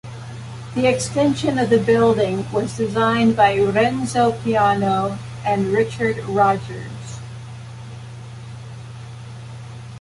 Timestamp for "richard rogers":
5.71-7.19